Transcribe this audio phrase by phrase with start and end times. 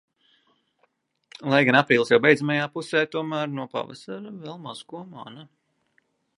[1.53, 5.49] Lai gan aprīlis jau beidzamajā pusē, tomēr no pavasara vēl maz ko mana.